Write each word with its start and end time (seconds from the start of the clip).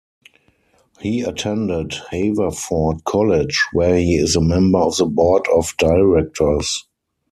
He 0.99 1.21
attended 1.21 1.93
Haverford 2.09 3.03
College, 3.03 3.63
where 3.71 3.99
he 3.99 4.15
is 4.15 4.35
a 4.35 4.41
member 4.41 4.79
of 4.79 4.97
the 4.97 5.05
Board 5.05 5.45
of 5.53 5.77
Directors. 5.77 6.87